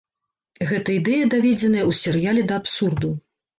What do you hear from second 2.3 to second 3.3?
да абсурду.